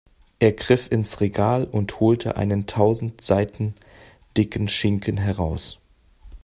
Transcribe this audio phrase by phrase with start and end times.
[0.39, 3.75] Er griff ins Regal und holte einen tausend Seiten
[4.35, 5.77] dicken Schinken heraus.